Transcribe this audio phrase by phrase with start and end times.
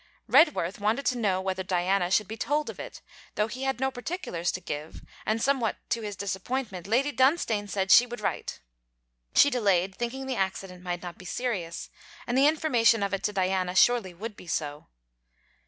[0.27, 3.03] Redworth wanted to know whether Diana should be told of it,
[3.35, 7.91] though he had no particulars to give; and somewhat to his disappointment, Lady Dunstane said
[7.91, 8.61] she would write.
[9.35, 11.91] She delayed, thinking the accident might not be serious;
[12.25, 14.87] and the information of it to Diana surely would be so.